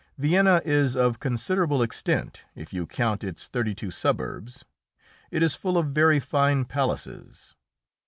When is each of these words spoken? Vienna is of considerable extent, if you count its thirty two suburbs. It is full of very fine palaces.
Vienna 0.17 0.63
is 0.65 0.95
of 0.97 1.19
considerable 1.19 1.83
extent, 1.83 2.43
if 2.55 2.73
you 2.73 2.87
count 2.87 3.23
its 3.23 3.45
thirty 3.45 3.75
two 3.75 3.91
suburbs. 3.91 4.65
It 5.29 5.43
is 5.43 5.53
full 5.53 5.77
of 5.77 5.89
very 5.89 6.19
fine 6.19 6.65
palaces. 6.65 7.53